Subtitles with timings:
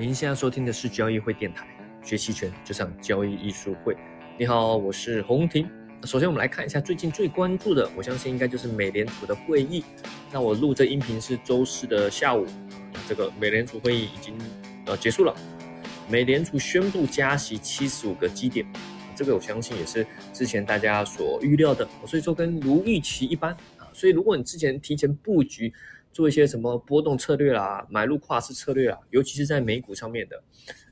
[0.00, 1.68] 您现在收听的是交易会电台，
[2.02, 3.94] 学期权就上交易艺术会。
[4.38, 5.68] 你好，我是洪婷。
[6.04, 9.84] 首先，我们来看一下最近最关注的，我相信应该就是美联储的会议。
[10.32, 12.46] 那我录这音频是周四的下午，
[13.06, 14.34] 这个美联储会议已经
[14.86, 15.36] 呃结束了。
[16.08, 18.66] 美联储宣布加息七十五个基点，
[19.14, 23.84] 这个我相信也是之前大家所预料的，所以说跟如预期一般啊。
[23.92, 25.70] 所以如果你之前提前布局，
[26.12, 30.42] 做一些什么波动策略啦，买入跨市策略啦，尤其是在美股上面的，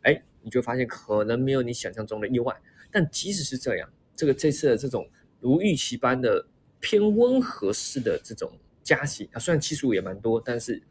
[0.03, 2.55] 哎，你就发现可能没有你想象中的意外。
[2.91, 5.09] 但即使是这样，这个这次的这种
[5.41, 6.47] 如预期般的
[6.81, 8.51] 偏温和式的这种
[8.83, 10.83] 加息啊，虽然期数也蛮多，但是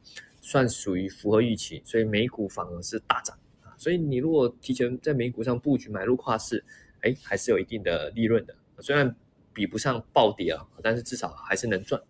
[0.42, 3.74] 算属于符合预期，所以美股反而是大涨啊。
[3.78, 6.64] 所以你如果提前在美股上布局买入跨市，
[7.02, 9.16] 哎，还是有一定的利润的，虽然
[9.54, 12.02] 比不上暴跌啊，但是至少还是能赚。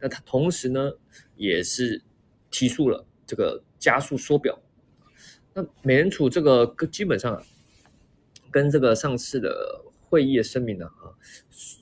[0.00, 0.92] 那它同时呢，
[1.36, 2.02] 也是
[2.50, 4.58] 提速了这个加速缩表。
[5.54, 7.42] 那美联储这个基本上
[8.50, 11.10] 跟这个上次的会议的声明呢，啊，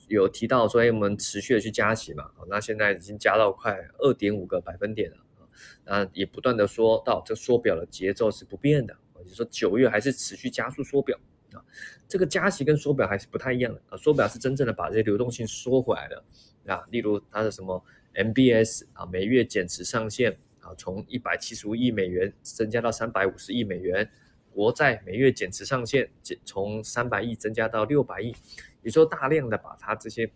[0.07, 5.45] 有提到说，哎，我们持续的去加息嘛，那现在已经加到快二点五个百分点了，啊，
[5.85, 11.17] 那也不断的说到这缩表的节奏是不变的，也就是说九月还是持续加速缩表
[11.53, 11.63] 啊，
[12.07, 16.23] 这个加息跟缩表还是不太一样的啊，缩表是真正的把这些流动性缩回来的
[16.65, 17.83] 啊，例如它的什么。
[18.17, 24.03] MBS 啊，每月减持上限啊，从一百七十五亿美元增加到三百五十亿美元；
[24.51, 28.35] 国债每月减持上限减从三百亿增加到六百亿，
[28.81, 30.31] 也说大量的把它这些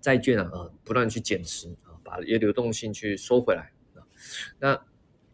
[0.00, 4.00] 债券啊啊不断去减持啊，把一些流动性去收回来啊。
[4.58, 4.82] 那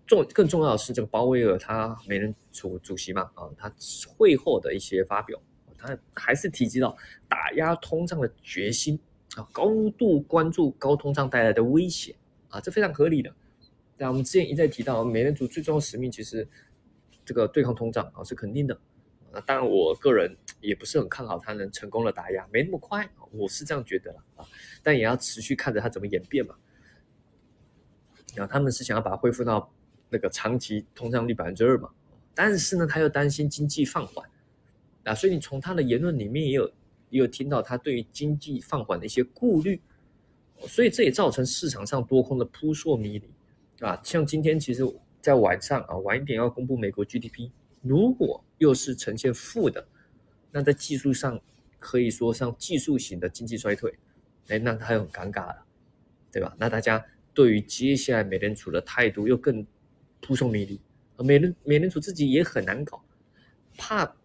[0.06, 3.72] 重更重要的是，这个鲍威尔他美联储主席嘛啊，他
[4.08, 5.40] 会后的一些发表，
[5.78, 6.96] 他还是提及到
[7.28, 8.98] 打压通胀的决心。
[9.38, 12.16] 啊，高度关注高通胀带来的危险
[12.48, 13.32] 啊，这非常合理的。
[13.96, 16.48] 那我们之前一再提到，美联储最重要使命其实
[17.24, 18.76] 这个对抗通胀啊是肯定的。
[19.30, 24.44] 那当然，我个人也不是很看好它能成功的打压，没那么快，我是这样觉得了啊。
[24.82, 26.56] 但也要持续看着它怎么演变嘛。
[28.34, 29.72] 然后他们是想要把它恢复到
[30.10, 31.90] 那个长期通胀率百分之二嘛，
[32.34, 34.28] 但是呢，他又担心经济放缓
[35.04, 36.72] 啊，所以你从他的言论里面也有。
[37.10, 39.80] 也有听到他对于经济放缓的一些顾虑，
[40.66, 43.30] 所以这也造成市场上多空的扑朔迷离，
[43.80, 44.82] 啊，像今天其实，
[45.20, 47.50] 在晚上啊晚一点要公布美国 GDP，
[47.82, 49.86] 如果又是呈现负的，
[50.50, 51.40] 那在技术上
[51.78, 53.92] 可以说像技术型的经济衰退，
[54.48, 55.64] 哎，那他又很尴尬了，
[56.32, 56.54] 对吧？
[56.58, 59.66] 那大家对于接下来美联储的态度又更
[60.20, 60.80] 扑朔迷离，
[61.18, 63.02] 美联美联储自己也很难搞，
[63.76, 64.17] 怕。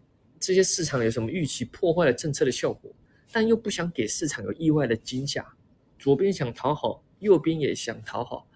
[0.44, 2.94] 这些市场有什么预期破坏了政策的效果，
[3.32, 5.56] 但又不想给市场有意外的惊吓，
[5.98, 8.46] 左边想讨好，右边也想讨好，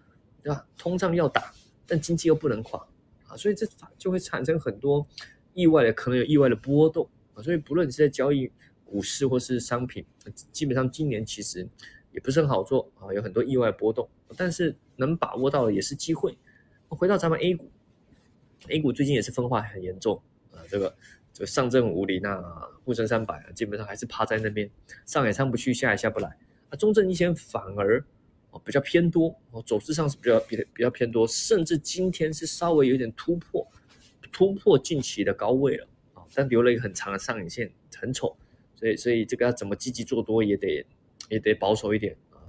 [0.42, 0.66] 对吧？
[0.76, 1.50] 通胀要打，
[1.86, 2.86] 但经济又不能垮
[3.26, 3.66] 啊，所以这
[3.96, 5.06] 就会产生很多
[5.54, 7.42] 意外的，可能有意外的波动啊。
[7.42, 8.52] 所以不论是在交易
[8.84, 10.04] 股市或是商品，
[10.52, 11.66] 基本上今年其实
[12.12, 14.06] 也不是很好做啊，有很多意外波动，
[14.36, 16.36] 但是能把握到的也是机会。
[16.88, 17.70] 回到咱们 A 股
[18.68, 20.20] ，A 股最近也是分化很严重
[20.52, 20.94] 啊，这个。
[21.38, 24.68] 就上证五零啊，沪深三百啊，基本上还是趴在那边，
[25.06, 26.36] 上也上不去，下也下不来。
[26.68, 28.04] 啊，中证一千反而
[28.50, 33.64] 哦比较偏多，哦走势上是比较比比较偏多，甚至今天是稍微有点突破，
[34.32, 38.36] 突破近期的高位了啊，但留了一个很长的上影线，很丑。
[38.74, 40.84] 所以所以这个要怎么积极做多也得
[41.28, 42.42] 也得保守一点啊，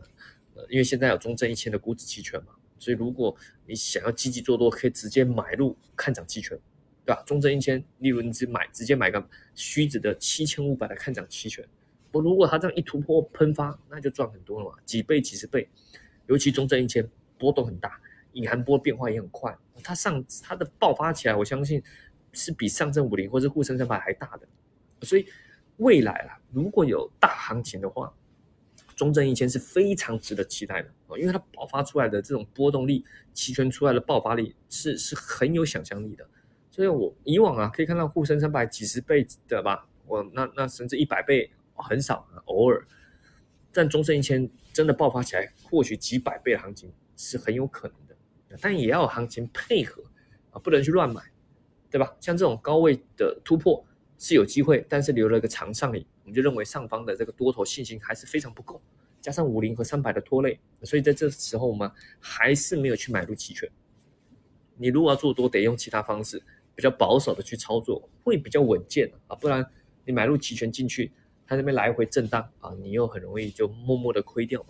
[0.55, 3.35] 呃，因为现在有中证一千的股指期权嘛，所以如果
[3.67, 6.59] 你想要积极做多，可以直接买入看涨期权。
[7.09, 7.23] 对吧？
[7.25, 11.67] 中证一千，例如你只买直接买个虚值的七千五百的看涨期权，
[12.11, 15.67] 不，如果它这样一突破喷发，那就赚很多了嘛，几倍、几十倍。
[16.27, 17.09] 尤其中证一千
[17.39, 17.99] 波动很大，
[18.33, 21.81] 隐含波变化也很快，它上它的爆发起来，我相信
[22.31, 24.47] 是比上证五零或者沪深三百还大的。
[25.01, 25.25] 所以
[25.77, 28.13] 未来啊，如果有大行情的话，
[28.95, 33.03] 中证一千是非常值得期待的因为它爆发出来的这种波动力，
[33.33, 36.29] 期权出来的爆发力是是很有想象力的。
[36.79, 42.87] 所以我以往啊，可以看到沪深三百几十倍的吧，我那那甚至一百倍很少，偶尔。
[43.73, 48.15] 但中证一千真的爆发起来，或许几百倍的行情是很有可能的，
[48.61, 50.01] 但也要有行情配合
[50.51, 51.21] 啊，不能去乱买，
[51.91, 52.15] 对吧？
[52.21, 53.85] 像这种高位的突破
[54.17, 58.81] 是有机会，但是留了一个长上影，我们就认为上方的这个多头信心还是非常不够，
[59.19, 61.91] 加上五零和三百的拖累，所以在这时候我们
[62.21, 63.69] 还是没有去买入期权。
[64.77, 66.41] 你如果要做多，得用其他方式。
[66.79, 69.69] 比较保守的去操作会比较稳健啊，不然
[70.05, 71.11] 你买入期权进去，
[71.45, 74.69] 它那边来回震荡啊，你又很容易就默默的亏掉嘛。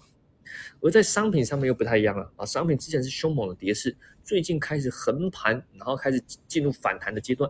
[0.82, 7.48] 而在商品上面又不太一样了啊，商品之前是凶猛的跌势，最近开始横盘，然后开始进入反弹的阶段。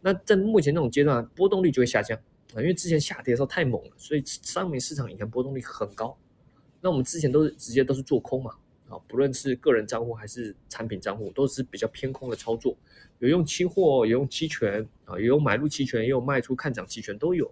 [0.00, 2.18] 那在目前这种阶段，波动率就会下降
[2.54, 6.18] 啊，因为之前下跌的时候太猛了，所以商品市场以前波动率很高。
[6.80, 8.50] 那我们之前都是直接都是做空嘛
[8.90, 12.76] 啊，不论是个人账户还是产品账户，都是比较偏空的操作，
[13.20, 17.50] 有用期货，有用期权啊，有买入期权，也有卖出看涨期权都有。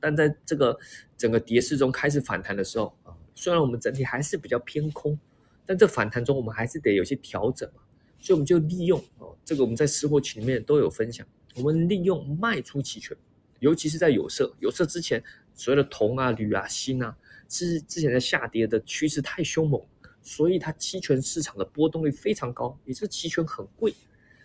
[0.00, 0.78] 但在这个
[1.16, 5.18] 整个跌势中开始反弹的时候啊，虽然我们整体还是比较偏空，
[5.66, 7.82] 但这反弹中我们还是得有些调整嘛，
[8.18, 11.26] 所以我们就利用哦，这个我们在私货群里面都有分享，
[11.56, 13.16] 我们利用卖出期权，
[13.60, 15.22] 尤其是在有色，有色之前
[15.54, 17.16] 所谓的铜啊、铝啊、锌啊，
[17.48, 19.82] 是之前的下跌的趋势太凶猛，
[20.24, 23.94] 所以它期权市场的波动率非常高，也是期权很贵，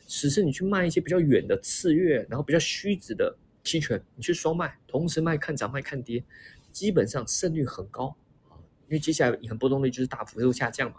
[0.05, 3.35] 只是你去卖一些比较远的次月，然后比较虚值的。
[3.61, 6.23] 期权你去双卖，同时卖看涨卖看跌，
[6.71, 8.15] 基本上胜率很高
[8.47, 8.55] 啊，
[8.87, 10.95] 因为接下来银行波动率就是大幅度下降嘛，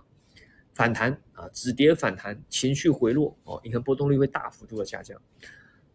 [0.75, 5.21] 反弹啊止跌反弹，情绪回落哦，银行波动率会大幅度的下降。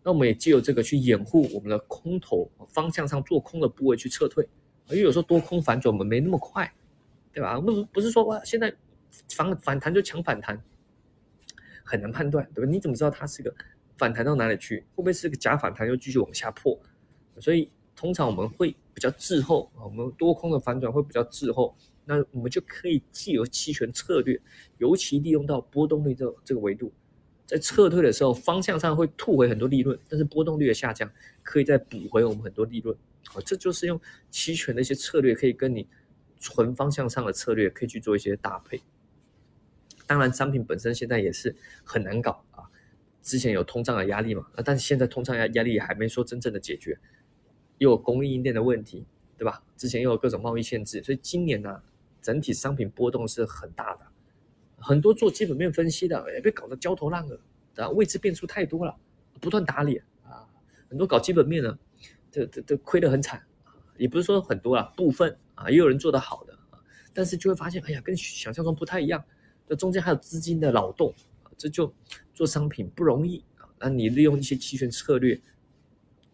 [0.04, 4.50] 那我们也借由这个去掩护我们的空头方向上做空的部位去撤退，
[4.90, 6.74] 因为有时候多空反转我们没那么快，
[7.36, 7.60] 对吧？
[7.60, 8.74] 不不是说哇现在
[9.28, 10.58] 反反弹就抢反弹，
[11.84, 12.72] 很难判断，对吧？
[12.72, 13.54] 你怎么知道它是个？
[13.98, 14.80] 反弹到哪里去？
[14.96, 16.78] 会不会是个假反弹又继续往下破？
[17.40, 24.40] 所以通常我们会比较滞后啊，我们多空的反转会比较滞后，那我们就可以既有期权策略，
[24.78, 26.92] 尤其利用到波动率这这个维度，
[27.46, 31.10] 在撤退的时候方向上会吐回很多利润，但是波动率的下降
[31.42, 32.96] 可以再补回我们很多利润。
[33.28, 34.00] 好，这就是用
[34.30, 35.88] 期权的一些策略，可以跟你
[36.46, 38.84] 纯方向上的策略可以去做一些搭配。
[40.06, 42.70] 当然，商品本身现在也是很难搞啊。
[43.24, 44.46] 之前有通胀的压力嘛？
[44.56, 47.00] 那但是现在通胀压压力还没说真正的解决，
[47.80, 49.08] 又有供应链的问题，
[49.40, 49.64] 对吧？
[49.76, 51.82] 之前又有各种贸易限制，所以今年呢，
[52.22, 54.06] 整体商品波动是很大的。
[54.78, 57.40] 很多做基本面分析的也被搞得焦头烂额，
[57.78, 58.96] 啊，位置变数太多了，
[59.42, 60.46] 不断打脸啊。
[60.88, 61.76] 很多搞基本面的，
[62.30, 63.44] 这这这亏得很惨。
[63.98, 66.80] 也不是说很多啦，部分啊，也有人做得好的啊，
[67.14, 69.24] 但是就会发现，哎呀，跟想象中不太一样。
[69.68, 71.14] 这中间还有资金的劳动
[71.44, 71.52] 啊。
[71.58, 71.92] 这就
[72.34, 75.42] 做商品不容易啊，那你利用一些期权策略，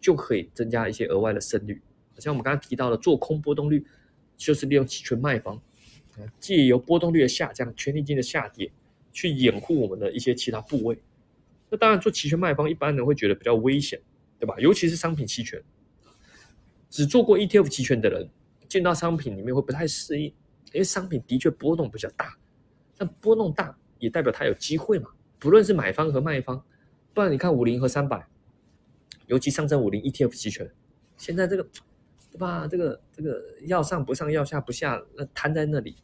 [0.00, 1.80] 就可以增加一些额外的胜率。
[2.18, 3.86] 像我们刚刚提到的做空波动率，
[4.36, 5.60] 就是利用期权卖方，
[6.38, 8.70] 借由波动率的下降、权利金的下跌，
[9.12, 10.98] 去掩护我们的一些其他部位。
[11.70, 13.98] 那当然做期权卖方，一般人会觉得比较危险，
[14.38, 14.54] 对吧？
[14.58, 15.62] 尤其是商品期权，
[16.90, 18.28] 只做过 ETF 期权的人，
[18.72, 20.24] 进到商品里面会不太适应，
[20.72, 22.34] 因为商品的确波动比较大，
[22.96, 23.76] 但波动大。
[23.98, 25.08] 也代表它有机会嘛？
[25.38, 26.60] 不论是买方和卖方，
[27.14, 28.26] 不然你看五零和三百，
[29.26, 30.68] 尤其上证五零 ETF 期权，
[31.16, 31.62] 现在这个
[32.32, 32.66] 对吧？
[32.66, 35.94] 这个这个要上不上，要下不下，那摊在那里，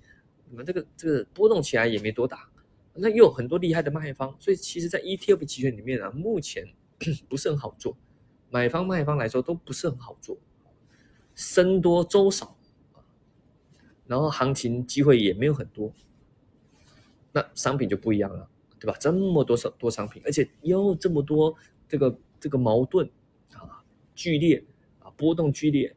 [0.49, 2.49] 你们这个这个波动起来也没多大。
[2.94, 6.65] 那又有很多厉害的卖方，所以其实，在 ETF 期权里面啊，目前
[7.29, 7.97] 不是很好做，
[8.50, 10.38] 买方卖方来说都不是很好做，
[11.35, 12.57] 升多周少，
[14.08, 15.93] 然后行情机会也没有很多。
[17.31, 18.49] 那商品就不一样了，
[18.81, 18.96] 对吧？
[18.99, 21.55] 这么多商多商品，而且又这么多
[21.87, 23.08] 这个这个矛盾
[23.52, 23.84] 啊，
[24.14, 24.64] 剧烈
[24.99, 25.94] 啊，波动剧烈，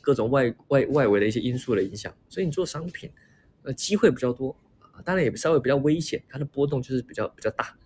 [0.00, 3.10] 各种外外外围的一些因素的影响，所以你做商品，
[3.64, 4.56] 呃，机会比较多
[4.92, 7.76] 啊，当然也稍微比较危险，它的波动就是比较比较大。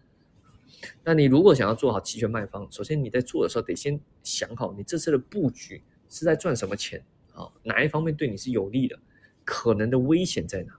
[1.03, 7.03] 那你如果想要做好期权卖方，首先你在做的时候得先想好，你这次的布局是在赚什么钱
[7.35, 7.51] 啊？
[7.63, 8.99] 哪一方面对你是有利的？
[9.45, 10.73] 可能的危险在哪？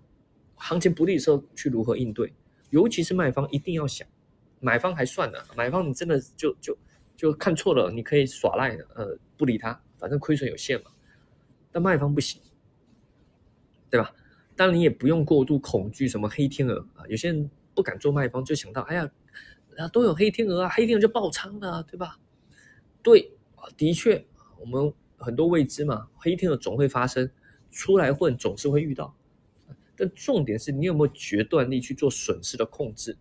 [0.56, 2.34] 行情不利的时候去如何应对？
[2.70, 4.08] 尤其是卖方一定要想，
[4.60, 6.78] 买方还算了，买方你真的就就
[7.16, 10.92] 就看错了，你可以耍赖的，呃，不理他，反正亏损有限嘛。
[11.72, 12.42] 但卖方不行，
[13.90, 14.14] 对吧？
[14.56, 19.12] 当然你也不用过度恐惧什么黑天鹅啊，有些人不敢做卖方，就想到哎呀，
[19.78, 22.20] 啊都有黑天鹅啊，黑天鹅就爆仓了，对吧？
[23.02, 23.32] 对，
[23.76, 24.24] 的确，
[24.60, 27.30] 我们很多未知嘛，黑天鹅总会发生，
[27.74, 29.14] 出来混总是会遇到。
[29.96, 33.18] 但重点是你有没有决断力去做损失的控制？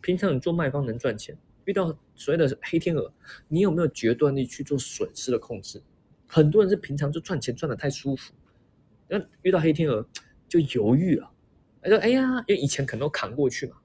[0.00, 3.12] 平常你做卖方能赚钱，遇到所谓的黑天鹅，
[3.48, 5.82] 你有没有决断力去做损失的控制？
[6.26, 8.32] 很多人是平常就赚钱赚的太舒服，
[9.08, 10.06] 那遇到黑天鹅
[10.48, 11.30] 就犹豫了，
[11.82, 13.76] 他说：“哎呀，因为以前可能都扛过去嘛，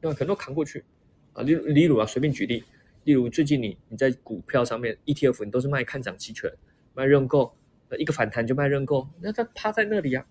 [0.00, 0.14] 对吧？
[0.14, 0.84] 可能都扛过去
[1.32, 1.42] 啊。
[1.42, 2.62] 例例如啊，随便举例，
[3.04, 6.52] 例如最近你你在股票上面 ETF 你都是卖看涨期权，
[6.94, 7.56] 卖认购，
[7.98, 10.26] 一个反弹就卖认购，那他趴在那里啊。”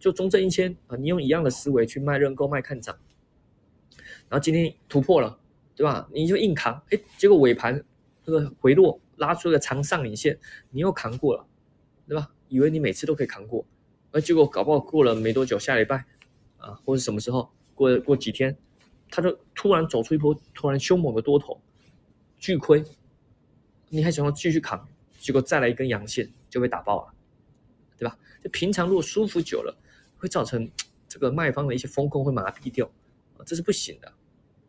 [0.00, 2.98] 就中证一千啊，你用一样的思维去卖认购卖看涨，
[4.28, 5.38] 然后今天突破了，
[5.76, 6.08] 对吧？
[6.12, 7.80] 你就硬扛，哎，结果尾盘
[8.24, 10.36] 这个回落拉出个长上影线，
[10.70, 11.46] 你又扛过了，
[12.08, 12.32] 对吧？
[12.48, 13.64] 以为你每次都可以扛过，
[14.10, 16.04] 而结果搞不好过了没多久，下礼拜
[16.58, 18.58] 啊，或者什么时候过过几天，
[19.12, 21.60] 它就突然走出一波突然凶猛的多头，
[22.36, 22.82] 巨亏，
[23.90, 24.88] 你还想要继续扛，
[25.24, 27.14] 结果再来一根阳线就被打爆了，
[27.96, 28.18] 对吧？
[28.42, 29.74] 就平常如果舒服久了，
[30.18, 30.70] 会造成
[31.08, 32.84] 这个卖方的一些风控会麻痹掉
[33.38, 34.08] 啊，这是不行的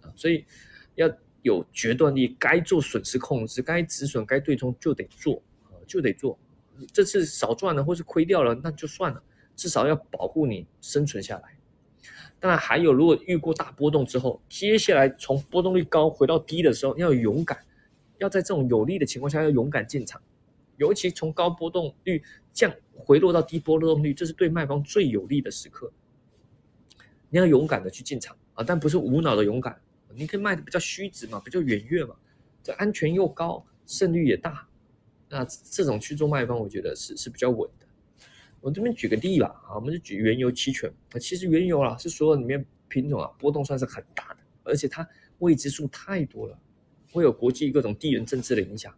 [0.02, 0.46] 啊，所以
[0.96, 6.40] 要有决断力，该做损失控制，该止损、该对冲就得做啊，就得做。
[6.94, 9.22] 这次少赚了或是亏掉了，那就算了。
[9.58, 11.58] 至少要保护你生存下来。
[12.40, 17.60] 当然，还有如果遇过大波动之后，接下来从波动率高回到低的时候，要勇敢，
[18.20, 20.22] 要在这种有利的情况下要勇敢进场。
[20.77, 25.91] 尤其从高波动率降回落到低波动率，这是对卖方最有利的时刻。
[27.29, 29.79] 你要勇敢的去进场啊，但不是无脑的勇敢。
[30.13, 32.15] 你可以卖的比较虚值嘛，比较远月嘛，
[32.63, 34.65] 这安全又高，胜率也大。
[35.27, 37.86] 那这种去做卖方，我觉得是是比较稳的。
[38.62, 40.89] 我这边举个例吧，啊，我们就举原油期权。
[41.12, 45.05] 啊，其实原油啊是所有里面品种啊波动算是很大的，而且它
[45.39, 46.58] 未知数太多了，
[47.12, 48.96] 会有国际各种地缘政治的影响，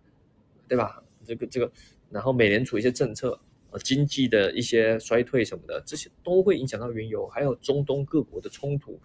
[0.67, 1.01] 对吧？
[1.27, 1.71] 这个这个，
[2.09, 3.39] 然后美联储一些政策，
[3.71, 7.27] 呃，经济的一些衰退什么的，这些都会影响到原油。
[7.27, 8.99] 还有中东各国的冲突，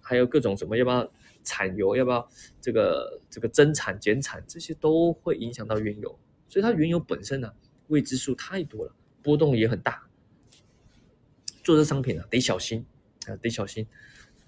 [0.00, 1.10] 还有各种什么要不要
[1.42, 2.28] 产油，要不要
[2.60, 6.18] 这个这个增产减产，这些都会影响到原油。
[6.48, 7.52] 所以它原油本身呢
[7.88, 8.94] 未知数太多了。
[9.20, 10.08] 波动也很大，
[11.62, 12.86] 做这商品啊得小心
[13.26, 13.86] 啊得小心。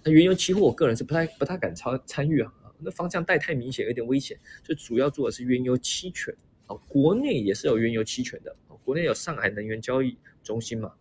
[0.02, 4.38] 那原油期货我个人是不太不太敢参参与啊，那方向带太明显，有点危险。
[4.62, 6.34] 就主要做的是原油期权
[6.88, 10.94] 国内也是有原油期权的，国内有上海能源交易中心嘛，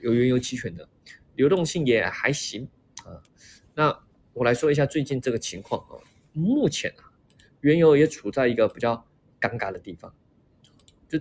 [0.00, 0.88] 有原油期权的，
[1.34, 2.68] 流动性也还行
[3.04, 3.22] 啊。
[3.74, 5.98] 那我来说一下最近这个情况啊，
[6.32, 7.12] 目前啊，
[7.60, 9.06] 原油也处在一个比较
[9.40, 10.14] 尴尬的地方。
[11.08, 11.20] 就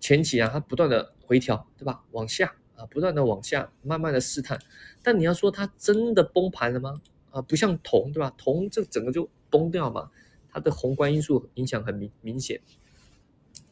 [0.00, 2.04] 前期啊，它不断的回调，对吧？
[2.12, 4.58] 往下啊，不断的往下，慢慢的试探。
[5.02, 7.00] 但你要说它真的崩盘了吗？
[7.30, 8.32] 啊，不像铜，对吧？
[8.38, 10.10] 铜这整个就崩掉嘛，
[10.50, 12.60] 它的宏观因素影响很明明显，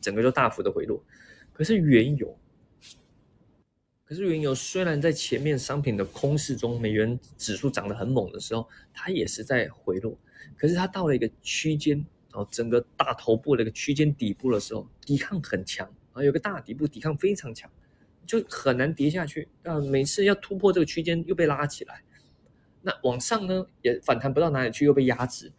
[0.06, 1.04] 整个就大幅的回落。
[1.52, 2.38] 可是原油，
[4.04, 10.16] 可是原油虽然在前面商品的空市中，美元指数涨得很猛的时候，它也是在回落。
[10.56, 11.96] 可是它到了一个区间，
[12.30, 15.92] 然后整个大头部的一个区间底部的时候，抵抗很强。
[16.12, 17.68] 啊，有个大底部抵抗非常强，
[18.24, 19.80] 就很难跌下去啊。
[19.80, 22.04] 每次要突破这个区间又被拉起来，
[22.82, 25.52] 那往上呢也反弹不到哪里去，又被压制，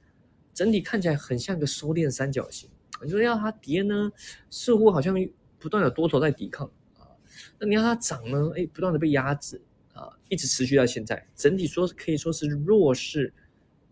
[0.54, 2.70] 整体看起来很像个收敛三角形。
[3.04, 4.12] 你说要它跌呢，
[4.50, 5.16] 似乎好像
[5.60, 7.08] 不断有多头在抵抗啊。
[7.60, 9.62] 那你要它涨呢，哎，不断的被压制
[9.94, 13.34] 啊，一直持续到现在，整体说可以说是弱势，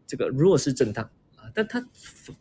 [0.08, 1.50] 这个弱势震荡啊。
[1.54, 1.86] 但它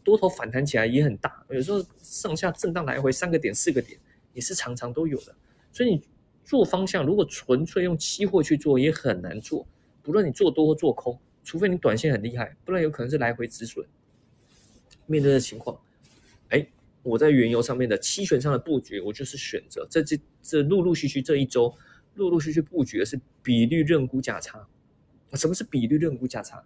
[0.02, 3.98] 多头反弹起来也很大，有时候上下震荡来回三个点、四个点。
[4.34, 5.32] 也是常常都有的，
[5.70, 6.02] 所以你
[6.44, 9.64] 做方向，如果纯粹用期货去做，也很难做。
[10.02, 13.86] 不论你做多或做空，除非你短线很厉害，不然有可能是来回止损。
[15.06, 15.80] 面对的情况，
[17.04, 21.72] 我在原油上面的期权上的布局，我就是选择这这这陆陆续续这一周，
[22.14, 24.66] 陆陆续续布局的是比率认沽价差。
[25.34, 26.64] 什么是比率认沽价差？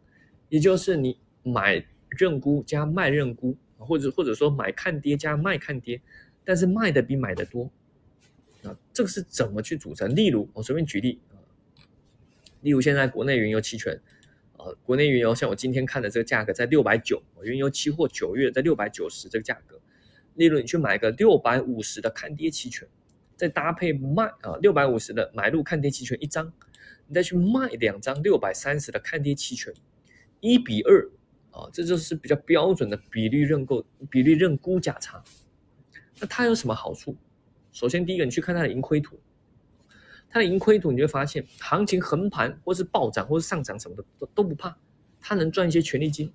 [0.49, 6.01] 也就是你买认沽加卖认沽，或者或者说买看跌加卖看跌。
[6.45, 7.71] 但是卖的比买的多，
[8.63, 10.17] 啊，这个是怎么去组成？
[10.17, 11.37] 例如，我随便举例啊，
[12.63, 14.01] 例如现在国内原油期权，
[14.57, 19.79] 啊，国内原油像我今天看的这个价格在六百九，原油期货九月在六百九十这个价格，
[20.39, 22.89] 例如你去买个六百五十的看跌期权，
[23.37, 26.53] 再搭配卖啊六百五十的买入看跌期权一张，
[27.09, 29.75] 你再去卖两张六百三十的看跌期权，
[30.39, 31.11] 一比二
[31.51, 35.23] 啊，这就是比较标准的比率认购比率认沽价差。
[36.21, 37.17] 那它有什么好处？
[37.73, 39.19] 首先，第一个，你去看它的盈亏图，
[40.31, 44.79] 它的盈亏图，你会发现，行情横盘或是暴涨或是上涨什么的都都不怕，
[45.21, 46.33] 它能赚一些权利金。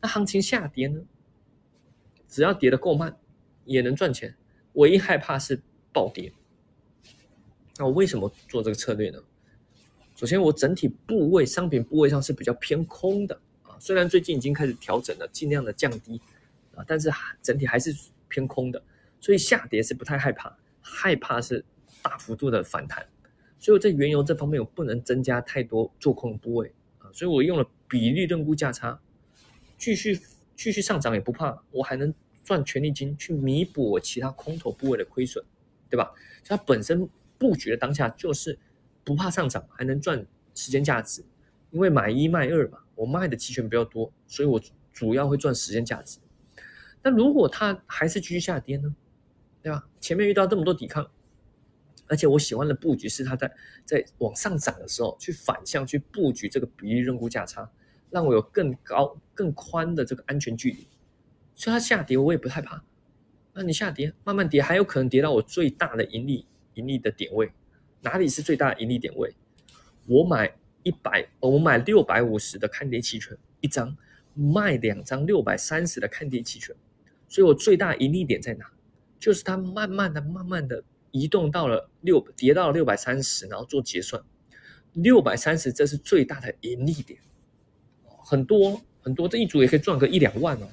[0.00, 1.02] 那行情下跌呢？
[2.28, 3.16] 只要跌得够慢，
[3.66, 4.34] 也能赚钱。
[4.72, 5.60] 唯一害怕是
[5.92, 6.32] 暴跌。
[7.78, 9.18] 那我为什么做这个策略呢？
[10.14, 16.18] 首先，我整体部位商品部位上是比较偏空的啊，虽然最近已经开始调整了，尽量的降低
[16.74, 17.10] 啊，但是
[17.42, 17.94] 整体还是
[18.28, 18.82] 偏空的。
[19.20, 21.64] 所以下跌是不太害怕，害怕是
[22.00, 23.06] 大幅度的反弹。
[23.58, 28.98] 所以我在原油这方面我不能增加太多做空部位啊，所以我用了比例认沽价差，
[29.76, 30.18] 继续
[30.54, 32.14] 继续上涨也不怕，我还能
[32.46, 35.44] 赚权利金去弥补我其他空头部位的亏损，
[35.90, 36.14] 对吧？
[36.44, 38.56] 它本身布局的当下就是
[39.02, 40.24] 不怕上涨，还能赚
[40.54, 41.24] 时间价值，
[41.72, 44.60] 因为买一卖二嘛，我卖的期权比较多，所以我
[44.92, 46.20] 主要会赚时间价值。
[47.02, 48.94] 那如果它还是继续下跌呢？
[49.60, 49.88] 对吧？
[50.00, 51.10] 前面遇到这么多抵抗，
[52.06, 53.52] 而且我喜欢的布局是它在
[53.84, 57.68] 在往上涨的时候去反向去布局这个比例认沽价差，
[58.10, 60.86] 让我有更高更宽的这个安全距离。
[61.56, 62.84] 所以它下跌我也不害怕。
[63.54, 67.50] 那你下跌慢慢跌，还有可能跌到我最大的盈利盈利的点位。
[68.02, 69.34] 哪里是最大盈利点位？
[70.06, 73.96] 我买一百，我买六百五十的看跌期权一张，
[74.34, 76.76] 卖两张六百三十的看跌期权。
[77.26, 78.70] 所以我最大盈利点在哪？
[79.18, 80.84] 就是它慢慢的、慢慢的。
[81.12, 84.22] 移动到了六，跌到了六百三十，然后做结算，
[84.92, 87.18] 六百三十这是最大的盈利点，
[88.04, 90.68] 很多很多，这一组也可以赚个一两万哦，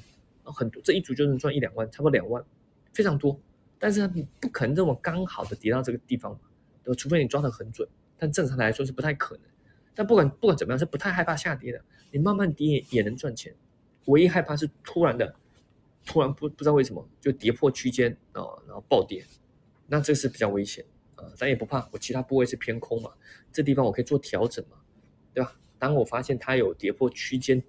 [0.52, 2.44] 很多这一组就能赚一两万，差不多两万，
[2.94, 3.40] 非常多。
[3.80, 6.40] 但是你不可能这么刚好的跌到这个地方，
[6.84, 9.46] 对除非你抓得很准，但正常来说是不太可能。
[9.94, 11.82] 但不管不管怎么样，是不太害怕下跌的，
[12.12, 13.54] 你慢慢跌也能赚钱。
[14.06, 15.36] 唯一害怕是突然的，
[16.06, 19.24] 突然不不知道为什么就跌破区间啊，然后暴跌。
[19.88, 20.84] 那这是比较危险
[21.16, 23.12] 啊，咱也不怕，我其他部位是偏空嘛，
[23.52, 24.78] 这地方我可以做调整嘛，
[25.34, 25.56] 对吧？
[25.78, 27.62] 当我发现它有跌破区间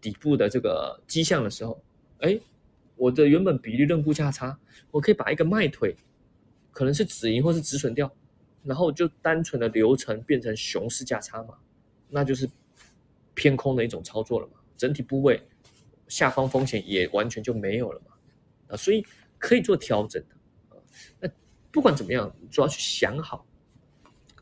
[0.00, 1.82] 底部的这个迹象的时候，
[2.24, 2.40] 哎，
[2.96, 4.58] 我的原本比例认沽价差，
[4.90, 5.94] 我可以把一个卖腿，
[6.70, 8.10] 可能是止盈或是止损掉，
[8.62, 11.58] 然后就单纯的流程变成熊市价差嘛，
[12.08, 12.48] 那就是
[13.34, 15.42] 偏空的一种操作了嘛，整体部位
[16.08, 18.12] 下方风险也完全就没有了嘛，
[18.68, 19.04] 啊，所以
[19.38, 20.80] 可以做调整的啊，
[21.20, 21.30] 那。
[21.74, 23.44] 不管怎么样，主要去想好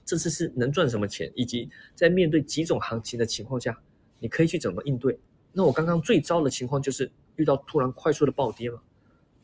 [0.05, 3.83] 这次是能赚什么钱，以及在面对几种行情的情况下，
[4.19, 5.19] 你可以去怎么应对。
[5.55, 8.81] 那我刚刚最糟的情况就是遇到突然快速的暴跌嘛。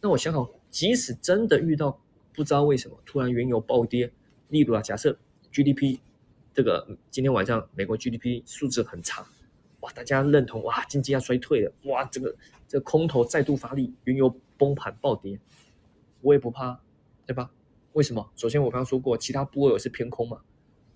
[0.00, 2.00] 那我想好，即使真的遇到
[2.32, 4.12] 不知道为什么突然原油暴跌，
[4.48, 5.18] 例如啊，假设
[5.52, 5.98] GDP
[6.54, 9.26] 这个今天晚上美国 GDP 数字很差，
[9.80, 12.34] 哇，大家认同哇经济要衰退了，哇，这个
[12.66, 15.40] 这个空头再度发力，原油崩盘暴跌，
[16.20, 16.80] 我也不怕，
[17.26, 17.50] 对吧？
[17.94, 18.30] 为什么？
[18.36, 20.40] 首先我刚刚说过，其他部位是偏空嘛，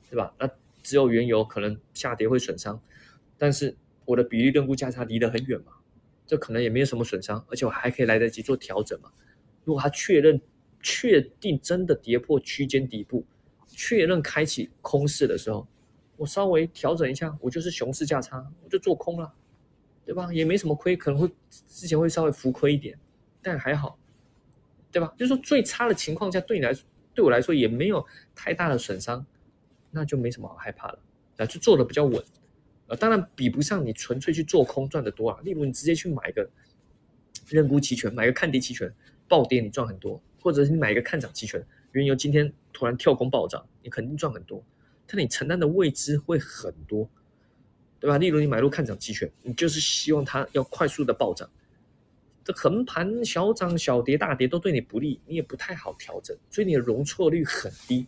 [0.09, 0.33] 对吧？
[0.39, 0.49] 那
[0.83, 2.81] 只有原油可能下跌会损伤，
[3.37, 5.73] 但是我的比例认沽价差离得很远嘛，
[6.33, 9.13] 这可能也没有什么损伤，而且我还可以来得及做调整嘛。
[9.65, 10.41] 如果它确认
[10.81, 13.23] 确定真的跌破区间底部，
[13.69, 15.69] 确认开启空市的时候，
[16.17, 19.31] 我稍微调整一下，我就是熊市价差，我就做空了，
[20.07, 20.33] 对吧？
[20.33, 21.31] 也没什么亏，可能会
[21.69, 22.99] 之前会稍微浮亏一点，
[23.43, 23.99] 但还好，
[24.91, 25.13] 对吧？
[25.19, 26.83] 就是说最差的情况下，对你来说。
[27.15, 28.03] 对我来说也没有
[28.35, 29.27] 太大的损伤，
[29.91, 30.99] 那就没什么好害怕了，
[31.37, 32.25] 啊，就做的比较稳，
[32.97, 35.41] 当然比不上你纯粹去做空赚的多啊。
[35.43, 36.49] 例如你直接去买个
[37.49, 38.93] 认沽期权，买个看跌期权，
[39.29, 44.65] 暴跌你赚很多；或者是你买一个看涨期权，原油今天突然跳空暴涨，你肯定赚很多，
[45.07, 47.09] 但你承担的未知会很多，
[48.01, 48.19] 对吧？
[48.19, 51.49] 例如你买入看涨期权，你就是希望它要快速的暴涨。
[52.45, 58.07] 这横盘小涨小跌大跌都对你不利，你也不太好调整，所以你的容错率很低。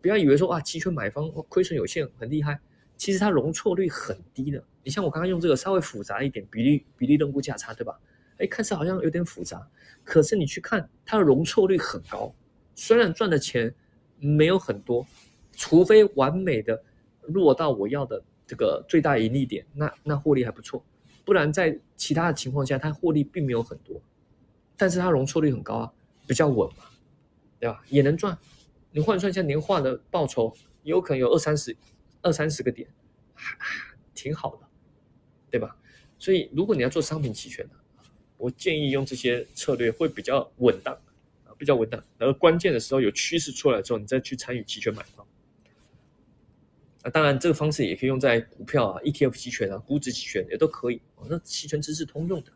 [0.00, 2.58] 不要以为说啊，期权买方亏损有限很厉害，
[3.04, 4.64] 其实它容错率很低的。
[4.82, 8.00] 你像我刚刚用这个稍微复杂一点比例比例认沽价差，对吧？
[8.38, 9.68] 哎，看似好像有点复杂，
[10.02, 12.34] 可是你去看它的容错率很高，
[12.74, 13.74] 虽然赚的钱
[14.18, 15.06] 没有很多，
[15.52, 16.82] 除非完美的
[17.26, 20.82] 落到我要的这个最大盈利点，那那获利还不错。
[21.26, 24.00] 不然在其他的情况下，它获利并没有很多，
[24.78, 25.92] 但是它容错率很高啊，
[26.26, 26.84] 比较稳嘛，
[27.60, 27.82] 对吧？
[27.90, 28.38] 也能赚，
[28.92, 31.76] 你换算一下年化的报酬，有可能有二三十、
[32.24, 32.88] 二三十个点，
[34.14, 34.66] 挺好的，
[35.50, 35.76] 对吧？
[36.18, 37.74] 所以如果你要做商品期权的，
[38.38, 40.94] 我建议用这些策略会比较稳当
[41.44, 42.02] 啊，比较稳当。
[42.18, 45.26] 然后关键的时候有趋势出来之后，你再去参与期权买方。
[47.02, 51.02] 那当然，这个方式也可以用在股票啊、ETF 期权啊、估值期权也都可以。
[51.28, 52.50] 那期权知识通用的。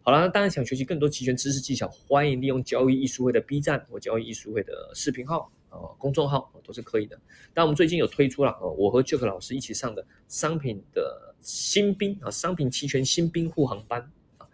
[0.00, 7.18] 好了，那当然想学习更多期权知识技巧，欢迎利用交易艺术会的 B 站或交易艺术会的视频号呃、公众号都是可以的。
[7.52, 14.00] 但我们最近有推出了呃我和 Jack 老师一起上的商品的新兵啊，商品期权新兵护航班
[14.38, 14.46] 啊，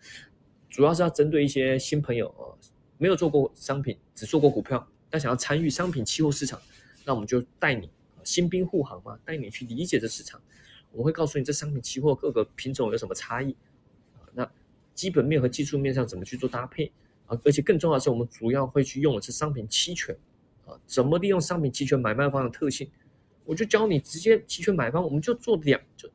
[0.68, 2.42] 主要是要针对一些新朋友啊，
[2.98, 6.60] 没有做过商品，只做过股票，但想要参与商品期货市场，
[7.04, 7.90] 那我们就带你。
[8.22, 10.40] 新兵护航嘛，带你去理解这市场。
[10.92, 13.54] 我会告诉你这商品期货各个品种有什么差异
[14.14, 14.24] 啊？
[14.32, 14.50] 那
[14.94, 16.90] 基本面和技术面上怎么去做搭配
[17.26, 17.38] 啊？
[17.44, 20.16] 而且更重要的是，我们主要会去用的是商品期权
[20.66, 22.90] 啊，怎么利用商品期权买卖方的特性？
[23.44, 26.08] 我就教你直接期权买方，我们就做两，就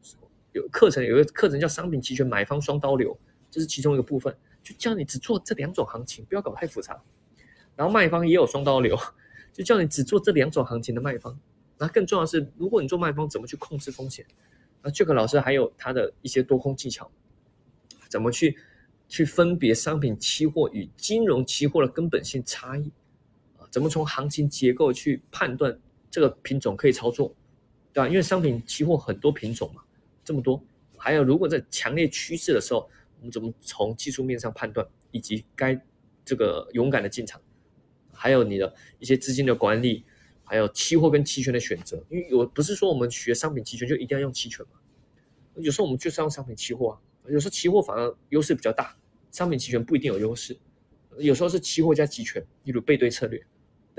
[0.51, 3.15] 有课程有个课程叫商品期权买方双刀流，
[3.51, 6.99] 这是其中一个部分，就教你只做这两种行情，不要搞太复杂。
[7.75, 8.97] 然后卖方也有双刀流，
[9.53, 11.39] 就叫你只做这两种行情的卖方。
[11.77, 14.25] 那更重要的是，如果你做卖方，怎么去控制风险？
[14.81, 17.12] 那 Jack 老师还有他的一些多空技巧，
[18.09, 18.57] 怎么去
[19.07, 22.91] 去分别商品期货与金融期货的根本性差异？
[23.69, 25.79] 怎么从行情结构去判断
[26.10, 27.36] 这个品种可以操作，
[27.93, 28.08] 对吧？
[28.08, 29.82] 因为商品期货很多品种嘛，
[30.23, 30.62] 这么多，
[30.97, 35.79] 还有如果在强烈趋势的时候，我们怎么从技术面上判断，以及该
[36.25, 37.41] 这个勇敢的进场，
[38.12, 40.03] 还有你的一些资金的管理，
[40.43, 44.79] 还有期货跟期权的选择，因为有不是说我们学商品期权就一定要用期权嘛，
[45.55, 48.97] 有时候我们就是要用商品期货啊，有时候期货反而优势比较大，
[49.32, 50.58] 商品期权不一定有优势。
[51.17, 53.43] 有时候是期货加期权，例如背对策略，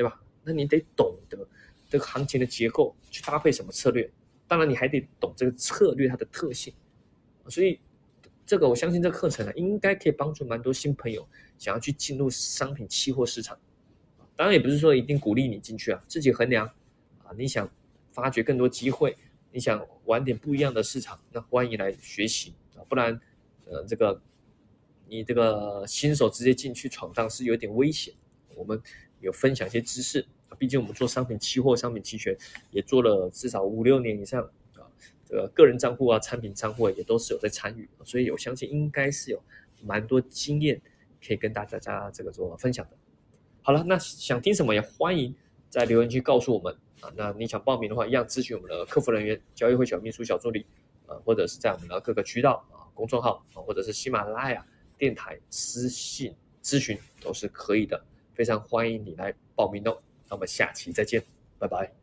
[0.00, 0.18] 对吧？
[0.42, 1.46] 那你得懂得
[1.86, 4.10] 这个行情的结构去搭配什么策略，
[4.48, 6.72] 当然你还得懂这个策略它的特性。
[7.48, 7.78] 所以
[8.46, 13.58] 这个我相信这课程呢，应该可以帮助蛮多新朋友想要去进入商品期货市场。
[14.34, 16.66] 当然也不是说一定鼓励你进去啊，自己衡量
[17.22, 17.34] 啊。
[17.36, 17.70] 你想
[18.10, 19.14] 发掘更多机会，
[19.52, 22.80] 你想玩点不一样的市场，那欢迎来学习啊。
[22.88, 23.20] 不然，
[23.66, 24.22] 呃，这个。
[25.12, 28.14] 你这个新手直接进去闯荡是有点危险。
[28.54, 28.80] 我们
[29.20, 30.26] 有分享一些知识，
[30.58, 32.36] 毕竟我们做商品期货、商品期权
[32.70, 34.42] 也做了至少五六年以上
[34.74, 34.82] 啊。
[35.24, 39.42] 这个个人账户啊、产品账户也都是有在参与，所以我相信应该是有
[39.82, 40.80] 蛮多经验
[41.26, 42.96] 可以跟大家这个做分享的。
[43.62, 45.34] 好了，那想听什么也欢迎
[45.68, 47.12] 在留言区告诉我们啊。
[47.16, 50.66] 那你想报名的话，一样咨询我们的客服人员、交易会小秘书、小助理
[51.06, 54.66] 啊，或者是在我们的各个渠道啊、公众号啊，或者是喜马拉雅。
[54.98, 58.04] 电台私信咨询都是可以的，
[58.40, 59.94] 非常欢迎你来报名哦。
[60.26, 61.22] 那我们下期再见，
[61.58, 61.99] 拜拜。